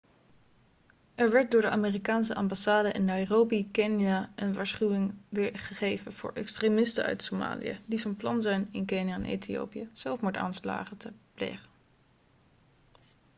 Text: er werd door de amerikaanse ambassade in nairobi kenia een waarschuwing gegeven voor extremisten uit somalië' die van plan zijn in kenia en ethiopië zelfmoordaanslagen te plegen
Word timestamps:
er 1.15 1.29
werd 1.31 1.51
door 1.51 1.61
de 1.61 1.69
amerikaanse 1.69 2.35
ambassade 2.35 2.91
in 2.91 3.05
nairobi 3.05 3.69
kenia 3.71 4.31
een 4.35 4.53
waarschuwing 4.53 5.13
gegeven 5.53 6.13
voor 6.13 6.31
extremisten 6.33 7.03
uit 7.03 7.23
somalië' 7.23 7.79
die 7.85 8.01
van 8.01 8.15
plan 8.15 8.41
zijn 8.41 8.67
in 8.71 8.85
kenia 8.85 9.13
en 9.13 9.23
ethiopië 9.25 9.89
zelfmoordaanslagen 9.93 10.97
te 10.97 11.13
plegen 11.33 11.69